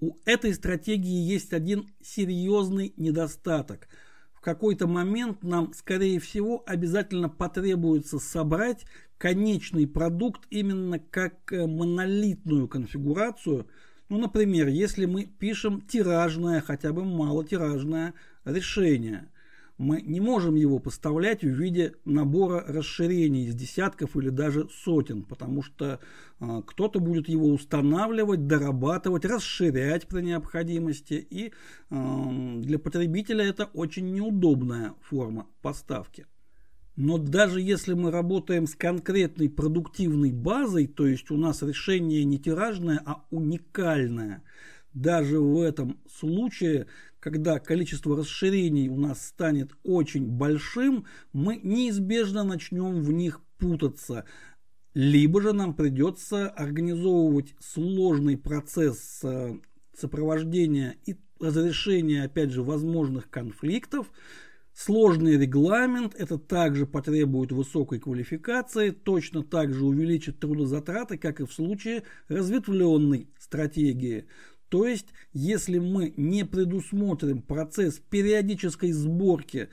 У 0.00 0.16
этой 0.24 0.54
стратегии 0.54 1.22
есть 1.22 1.52
один 1.52 1.88
серьезный 2.02 2.94
недостаток– 2.96 3.86
какой-то 4.42 4.86
момент 4.86 5.42
нам, 5.42 5.72
скорее 5.72 6.20
всего, 6.20 6.62
обязательно 6.66 7.28
потребуется 7.28 8.18
собрать 8.18 8.84
конечный 9.16 9.86
продукт 9.86 10.46
именно 10.50 10.98
как 10.98 11.52
э, 11.52 11.66
монолитную 11.66 12.68
конфигурацию. 12.68 13.66
Ну, 14.08 14.18
например, 14.18 14.68
если 14.68 15.06
мы 15.06 15.24
пишем 15.24 15.80
тиражное, 15.80 16.60
хотя 16.60 16.92
бы 16.92 17.04
малотиражное 17.04 18.14
решение– 18.44 19.28
мы 19.82 20.00
не 20.00 20.20
можем 20.20 20.54
его 20.54 20.78
поставлять 20.78 21.42
в 21.42 21.48
виде 21.48 21.94
набора 22.04 22.64
расширений 22.66 23.46
из 23.46 23.54
десятков 23.56 24.16
или 24.16 24.28
даже 24.28 24.68
сотен, 24.84 25.24
потому 25.24 25.62
что 25.62 25.98
э, 26.38 26.62
кто-то 26.64 27.00
будет 27.00 27.28
его 27.28 27.48
устанавливать, 27.48 28.46
дорабатывать, 28.46 29.24
расширять 29.24 30.06
при 30.06 30.22
необходимости, 30.22 31.14
и 31.28 31.52
э, 31.90 32.60
для 32.60 32.78
потребителя 32.78 33.44
это 33.44 33.64
очень 33.74 34.12
неудобная 34.12 34.94
форма 35.02 35.48
поставки. 35.62 36.26
Но 36.94 37.18
даже 37.18 37.60
если 37.60 37.94
мы 37.94 38.12
работаем 38.12 38.68
с 38.68 38.76
конкретной 38.76 39.50
продуктивной 39.50 40.30
базой, 40.30 40.86
то 40.86 41.08
есть 41.08 41.30
у 41.32 41.36
нас 41.36 41.60
решение 41.62 42.22
не 42.24 42.38
тиражное, 42.38 43.02
а 43.04 43.24
уникальное, 43.30 44.44
даже 44.94 45.40
в 45.40 45.60
этом 45.60 45.98
случае 46.08 46.86
когда 47.22 47.60
количество 47.60 48.16
расширений 48.16 48.88
у 48.88 48.96
нас 48.96 49.24
станет 49.24 49.70
очень 49.84 50.26
большим, 50.26 51.06
мы 51.32 51.56
неизбежно 51.62 52.42
начнем 52.42 53.00
в 53.00 53.12
них 53.12 53.40
путаться. 53.58 54.24
Либо 54.92 55.40
же 55.40 55.52
нам 55.52 55.74
придется 55.74 56.48
организовывать 56.48 57.54
сложный 57.60 58.36
процесс 58.36 59.20
э, 59.22 59.56
сопровождения 59.96 60.96
и 61.06 61.14
разрешения, 61.38 62.24
опять 62.24 62.50
же, 62.50 62.64
возможных 62.64 63.30
конфликтов, 63.30 64.10
Сложный 64.74 65.36
регламент, 65.36 66.14
это 66.14 66.38
также 66.38 66.86
потребует 66.86 67.52
высокой 67.52 68.00
квалификации, 68.00 68.88
точно 68.88 69.42
так 69.42 69.74
же 69.74 69.84
увеличит 69.84 70.40
трудозатраты, 70.40 71.18
как 71.18 71.40
и 71.40 71.44
в 71.44 71.52
случае 71.52 72.04
разветвленной 72.28 73.28
стратегии. 73.38 74.24
То 74.72 74.86
есть, 74.86 75.08
если 75.34 75.78
мы 75.78 76.14
не 76.16 76.46
предусмотрим 76.46 77.42
процесс 77.42 78.00
периодической 78.08 78.90
сборки 78.92 79.68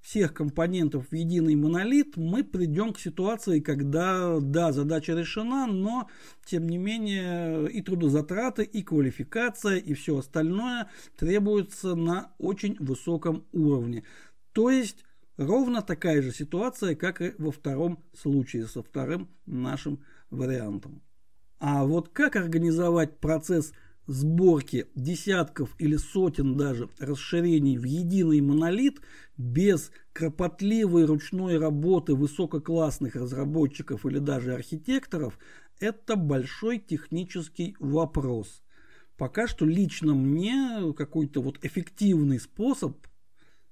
всех 0.00 0.34
компонентов 0.34 1.06
в 1.08 1.14
единый 1.14 1.54
монолит, 1.54 2.16
мы 2.16 2.42
придем 2.42 2.92
к 2.92 2.98
ситуации, 2.98 3.60
когда, 3.60 4.40
да, 4.40 4.72
задача 4.72 5.12
решена, 5.12 5.68
но, 5.68 6.08
тем 6.44 6.68
не 6.68 6.78
менее, 6.78 7.70
и 7.70 7.80
трудозатраты, 7.80 8.64
и 8.64 8.82
квалификация, 8.82 9.76
и 9.76 9.94
все 9.94 10.18
остальное 10.18 10.90
требуется 11.16 11.94
на 11.94 12.32
очень 12.38 12.76
высоком 12.80 13.46
уровне. 13.52 14.02
То 14.50 14.68
есть, 14.68 15.04
ровно 15.36 15.80
такая 15.80 16.22
же 16.22 16.32
ситуация, 16.32 16.96
как 16.96 17.22
и 17.22 17.34
во 17.38 17.52
втором 17.52 18.02
случае, 18.20 18.66
со 18.66 18.82
вторым 18.82 19.30
нашим 19.46 20.00
вариантом. 20.28 21.02
А 21.60 21.84
вот 21.84 22.08
как 22.08 22.34
организовать 22.34 23.20
процесс 23.20 23.72
сборки 24.06 24.86
десятков 24.94 25.74
или 25.78 25.96
сотен 25.96 26.56
даже 26.56 26.88
расширений 26.98 27.78
в 27.78 27.84
единый 27.84 28.40
монолит 28.40 29.00
без 29.36 29.92
кропотливой 30.12 31.04
ручной 31.04 31.58
работы 31.58 32.14
высококлассных 32.14 33.14
разработчиков 33.16 34.04
или 34.06 34.18
даже 34.18 34.54
архитекторов– 34.54 35.38
это 35.80 36.16
большой 36.16 36.78
технический 36.78 37.76
вопрос. 37.78 38.62
Пока 39.16 39.46
что 39.46 39.64
лично 39.64 40.14
мне 40.14 40.92
какой-то 40.94 41.40
вот 41.40 41.58
эффективный 41.62 42.40
способ, 42.40 43.06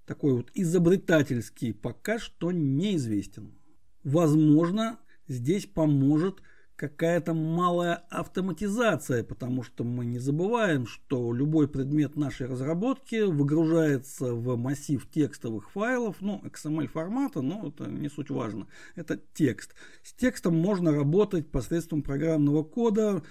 такой 0.07 0.35
вот 0.35 0.51
изобретательский, 0.55 1.75
пока 1.75 2.19
что 2.19 2.51
неизвестен. 2.51 3.59
Возможно, 4.05 4.99
здесь 5.27 5.67
поможет– 5.67 6.41
какая-то 6.79 7.35
малая 7.35 8.05
автоматизация, 8.09 9.25
потому 9.25 9.65
что 9.65 9.83
мы 9.83 10.07
не 10.07 10.21
забываем, 10.21 10.87
что 10.87 11.33
любой 11.33 11.67
предмет 11.67 12.15
нашей 12.15 12.47
разработки 12.47 13.23
выгружается 13.23 14.33
в 14.33 14.57
массив 14.57 15.05
текстовых 15.11 15.73
файлов, 15.73 16.17
ну, 16.21 16.41
XML 16.45 16.87
формата, 16.87 17.43
но 17.43 17.67
это 17.67 17.91
не 17.91 18.09
суть 18.09 18.31
важно, 18.31 18.69
это 18.95 19.21
текст. 19.35 19.75
С 20.05 20.13
текстом 20.13 20.57
можно 20.57 20.93
работать 20.93 21.51
посредством 21.51 22.03
программного 22.03 22.63
кода, 22.63 23.23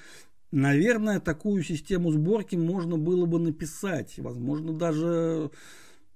Наверное, 0.49 1.19
такую 1.19 1.62
систему 1.62 2.10
сборки 2.10 2.55
можно 2.55 2.97
было 2.97 3.25
бы 3.25 3.38
написать, 3.38 4.17
возможно, 4.17 4.71
даже 4.71 5.51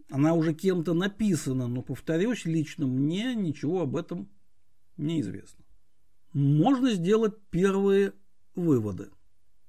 она 0.10 0.36
уже 0.36 0.54
кем-то 0.54 0.94
написана, 0.94 1.68
но, 1.68 1.82
повторюсь, 1.82 2.46
лично 2.46 2.88
мне 2.88 3.36
ничего 3.36 3.82
об 3.82 3.98
этом 3.98 4.30
не 4.96 5.20
известно 5.20 5.61
можно 6.34 6.94
сделать 6.94 7.34
первые 7.50 8.14
выводы. 8.56 9.10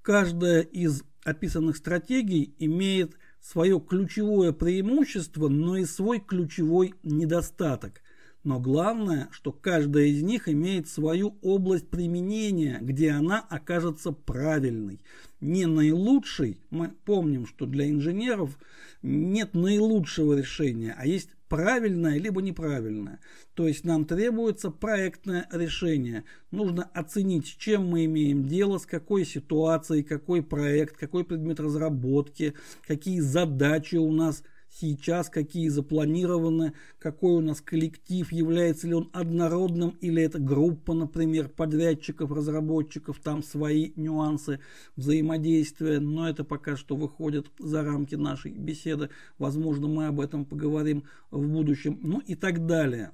Каждая 0.02 0.62
из 0.62 1.02
описанных 1.24 1.76
стратегий 1.76 2.54
имеет 2.58 3.16
свое 3.40 3.80
ключевое 3.80 4.52
преимущество, 4.52 5.48
но 5.48 5.76
и 5.76 5.84
свой 5.84 6.20
ключевой 6.20 6.94
недостаток. 7.02 8.02
Но 8.44 8.58
главное, 8.58 9.28
что 9.30 9.52
каждая 9.52 10.06
из 10.06 10.22
них 10.22 10.48
имеет 10.48 10.88
свою 10.88 11.38
область 11.42 11.88
применения, 11.88 12.78
где 12.80 13.10
она 13.12 13.38
окажется 13.38 14.10
правильной. 14.10 15.00
Не 15.40 15.66
наилучшей, 15.66 16.58
мы 16.70 16.88
помним, 17.04 17.46
что 17.46 17.66
для 17.66 17.88
инженеров 17.88 18.58
нет 19.00 19.54
наилучшего 19.54 20.34
решения, 20.34 20.94
а 20.98 21.06
есть 21.06 21.30
правильное 21.52 22.16
либо 22.16 22.40
неправильное. 22.40 23.20
То 23.54 23.68
есть 23.68 23.84
нам 23.84 24.06
требуется 24.06 24.70
проектное 24.70 25.46
решение. 25.52 26.24
Нужно 26.50 26.84
оценить, 26.94 27.58
чем 27.58 27.88
мы 27.88 28.06
имеем 28.06 28.46
дело, 28.48 28.78
с 28.78 28.86
какой 28.86 29.26
ситуацией, 29.26 30.02
какой 30.02 30.42
проект, 30.42 30.96
какой 30.96 31.24
предмет 31.24 31.60
разработки, 31.60 32.54
какие 32.86 33.20
задачи 33.20 33.96
у 33.96 34.10
нас 34.12 34.44
сейчас, 34.80 35.28
какие 35.28 35.68
запланированы, 35.68 36.72
какой 36.98 37.34
у 37.34 37.40
нас 37.40 37.60
коллектив, 37.60 38.30
является 38.32 38.86
ли 38.88 38.94
он 38.94 39.10
однородным 39.12 39.90
или 40.00 40.22
это 40.22 40.38
группа, 40.38 40.94
например, 40.94 41.48
подрядчиков, 41.48 42.30
разработчиков, 42.30 43.20
там 43.20 43.42
свои 43.42 43.92
нюансы 43.96 44.60
взаимодействия, 44.96 46.00
но 46.00 46.28
это 46.28 46.44
пока 46.44 46.76
что 46.76 46.96
выходит 46.96 47.46
за 47.58 47.82
рамки 47.82 48.14
нашей 48.14 48.52
беседы, 48.52 49.10
возможно, 49.38 49.88
мы 49.88 50.06
об 50.06 50.20
этом 50.20 50.44
поговорим 50.44 51.04
в 51.30 51.46
будущем, 51.46 51.98
ну 52.02 52.20
и 52.20 52.34
так 52.34 52.66
далее. 52.66 53.12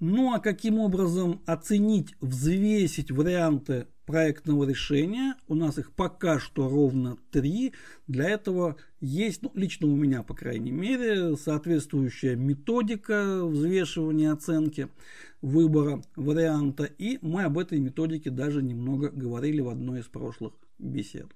Ну 0.00 0.34
а 0.34 0.40
каким 0.40 0.78
образом 0.78 1.42
оценить, 1.46 2.14
взвесить 2.20 3.10
варианты 3.10 3.86
проектного 4.10 4.64
решения. 4.68 5.36
У 5.46 5.54
нас 5.54 5.78
их 5.78 5.92
пока 5.92 6.40
что 6.40 6.68
ровно 6.68 7.16
три. 7.30 7.74
Для 8.08 8.28
этого 8.28 8.76
есть, 9.00 9.42
ну, 9.42 9.52
лично 9.54 9.86
у 9.86 9.94
меня, 9.94 10.24
по 10.24 10.34
крайней 10.34 10.72
мере, 10.72 11.36
соответствующая 11.36 12.34
методика 12.34 13.44
взвешивания 13.44 14.32
оценки 14.32 14.88
выбора 15.42 16.02
варианта. 16.16 16.84
И 16.84 17.18
мы 17.22 17.44
об 17.44 17.56
этой 17.56 17.78
методике 17.78 18.30
даже 18.30 18.62
немного 18.62 19.10
говорили 19.10 19.60
в 19.60 19.68
одной 19.68 20.00
из 20.00 20.06
прошлых 20.06 20.54
бесед. 20.78 21.28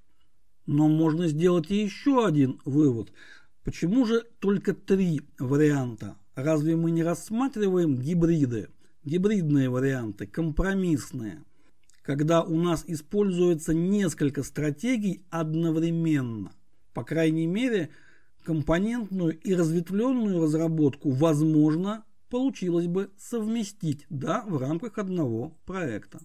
Но 0.67 0.89
можно 0.89 1.29
сделать 1.29 1.71
и 1.71 1.77
еще 1.77 2.27
один 2.27 2.61
вывод. 2.65 3.13
Почему 3.63 4.05
же 4.05 4.25
только 4.41 4.75
три 4.75 5.21
варианта? 5.39 6.17
Разве 6.35 6.77
мы 6.77 6.91
не 6.91 7.03
рассматриваем 7.03 7.97
гибриды? 7.97 8.69
Гибридные 9.05 9.69
варианты, 9.71 10.27
компромиссные– 10.27 11.45
когда 12.05 12.43
у 12.43 12.57
нас 12.57 12.85
используется 12.87 13.73
несколько 13.73 14.43
стратегий 14.43 15.25
одновременно. 15.31 16.53
По 16.93 17.03
крайней 17.03 17.47
мере, 17.47 17.89
компонентную 18.45 19.41
и 19.41 19.55
разветвленную 19.55 20.43
разработку 20.43 21.11
возможно 21.11 22.05
получилось 22.29 22.87
бы 22.87 23.11
совместить, 23.17 24.05
да, 24.11 24.45
в 24.47 24.59
рамках 24.59 24.99
одного 24.99 25.57
проекта. 25.65 26.21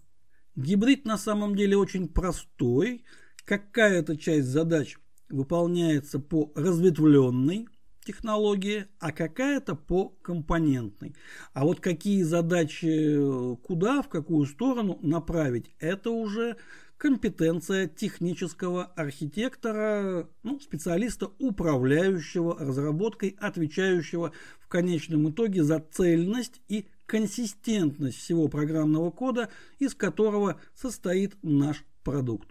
Гибрид 0.55 1.05
на 1.05 1.17
самом 1.17 1.55
деле 1.55 1.77
очень 1.77 2.09
простой. 2.09 3.05
Какая-то 3.45 4.17
часть 4.17 4.47
задач 4.47 4.97
выполняется 5.29 6.19
по 6.19 6.51
разветвленной 6.55 7.69
технологии, 8.09 8.87
а 8.99 9.11
какая-то 9.11 9.75
по 9.75 10.09
компонентной. 10.23 11.15
А 11.53 11.63
вот 11.63 11.79
какие 11.79 12.23
задачи 12.23 13.55
куда, 13.67 14.01
в 14.01 14.09
какую 14.09 14.47
сторону 14.47 14.97
направить, 15.03 15.71
это 15.77 16.09
уже 16.09 16.57
компетенция 16.97 17.87
технического 17.87 18.85
архитектора, 18.95 20.27
ну, 20.41 20.59
специалиста, 20.59 21.29
управляющего 21.37 22.57
разработкой, 22.57 23.37
отвечающего 23.39 24.31
в 24.59 24.67
конечном 24.67 25.29
итоге 25.29 25.63
за 25.63 25.79
цельность 25.79 26.61
и 26.67 26.87
консистентность 27.05 28.17
всего 28.17 28.47
программного 28.47 29.11
кода, 29.11 29.49
из 29.77 29.93
которого 29.93 30.59
состоит 30.73 31.37
наш 31.43 31.85
продукт. 32.03 32.49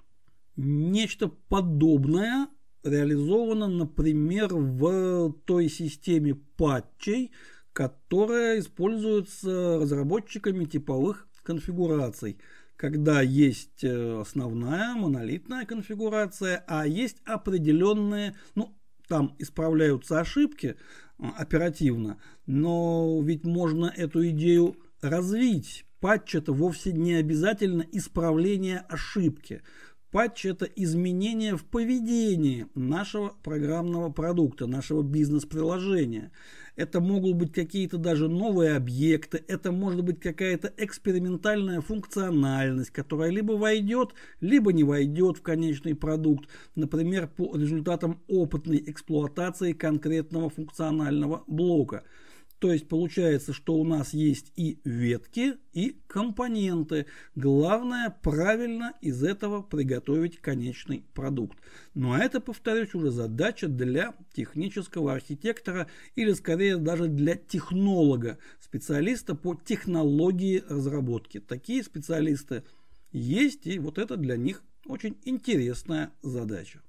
Нечто 0.55 1.27
подобное 1.27 2.47
реализована, 2.91 3.69
например, 3.69 4.49
в 4.55 5.33
той 5.45 5.69
системе 5.69 6.35
патчей, 6.57 7.33
которая 7.73 8.59
используется 8.59 9.79
разработчиками 9.81 10.65
типовых 10.65 11.29
конфигураций, 11.43 12.39
когда 12.77 13.23
есть 13.23 13.83
э, 13.83 14.21
основная 14.21 14.95
монолитная 14.95 15.65
конфигурация, 15.65 16.65
а 16.67 16.87
есть 16.87 17.19
определенные, 17.25 18.37
ну, 18.55 18.77
там 19.09 19.35
исправляются 19.39 20.21
ошибки 20.21 20.77
э, 21.19 21.25
оперативно, 21.37 22.19
но 22.47 23.21
ведь 23.23 23.45
можно 23.45 23.87
эту 23.87 24.29
идею 24.29 24.77
развить. 25.01 25.85
Патч 26.01 26.37
это 26.37 26.53
вовсе 26.53 26.93
не 26.93 27.15
обязательно 27.15 27.85
исправление 27.91 28.85
ошибки. 28.89 29.63
Патч– 30.11 30.45
это 30.47 30.65
изменение 30.65 31.55
в 31.55 31.67
поведении 31.67 32.67
нашего 32.75 33.35
программного 33.43 34.11
продукта, 34.11 34.67
нашего 34.67 35.03
бизнес-приложения. 35.03 36.33
Это 36.77 37.03
могут 37.03 37.35
быть 37.35 37.53
какие-то 37.53 37.99
даже 37.99 38.27
новые 38.27 38.77
объекты, 38.77 39.45
это 39.49 39.71
может 39.71 40.03
быть 40.03 40.19
какая-то 40.19 40.73
экспериментальная 40.79 41.83
функциональность, 41.83 42.91
которая 42.91 43.31
либо 43.31 43.53
войдет, 43.53 44.15
либо 44.41 44.73
не 44.73 44.83
войдет 44.83 45.37
в 45.37 45.43
конечный 45.43 45.95
продукт, 45.95 46.49
например, 46.75 47.29
по 47.29 47.55
результатам 47.55 48.23
опытной 48.29 48.83
эксплуатации 48.87 49.75
конкретного 49.75 50.49
функционального 50.49 51.45
блока– 51.47 52.05
то 52.59 52.73
есть 52.73 52.89
получается, 52.89 53.53
что 53.53 53.75
у 53.75 53.85
нас 53.85 54.13
есть 54.13 54.53
и 54.57 54.81
ветки, 54.85 55.55
и 55.73 55.97
компоненты. 56.09 57.07
Главное 57.37 58.11
правильно 58.11 58.95
из 59.01 59.23
этого 59.23 59.63
приготовить 59.63 60.41
конечный 60.41 61.05
продукт. 61.15 61.59
Но 61.95 62.17
это, 62.17 62.41
повторюсь, 62.41 62.95
уже 62.95 63.11
задача 63.11 63.69
для 63.69 64.15
технического 64.33 65.13
архитектора 65.13 65.89
или 66.17 66.33
скорее 66.33 66.79
даже 66.79 67.07
для 67.07 67.37
технолога, 67.37 68.39
специалиста 68.61 69.37
по 69.37 69.55
технологии 69.55 70.65
разработки. 70.69 71.39
Такие 71.39 71.85
специалисты 71.85 72.65
есть, 73.13 73.67
и 73.67 73.79
вот 73.79 73.99
это 73.99 74.17
для 74.17 74.37
них 74.37 74.65
очень 74.85 75.17
интересная 75.25 76.11
задача. 76.23 76.83